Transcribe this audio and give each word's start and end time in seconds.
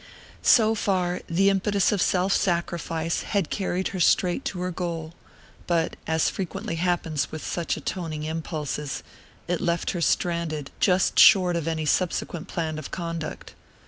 So 0.41 0.73
far, 0.73 1.21
the 1.27 1.51
impetus 1.51 1.91
of 1.91 2.01
self 2.01 2.33
sacrifice 2.33 3.21
had 3.21 3.51
carried 3.51 3.89
her 3.89 3.99
straight 3.99 4.43
to 4.45 4.59
her 4.61 4.71
goal; 4.71 5.13
but, 5.67 5.95
as 6.07 6.27
frequently 6.27 6.77
happens 6.77 7.31
with 7.31 7.45
such 7.45 7.77
atoning 7.77 8.23
impulses, 8.23 9.03
it 9.47 9.61
left 9.61 9.91
her 9.91 10.01
stranded 10.01 10.71
just 10.79 11.19
short 11.19 11.55
of 11.55 11.67
any 11.67 11.85
subsequent 11.85 12.47
plan 12.47 12.79
of 12.79 12.89
conduct. 12.89 13.53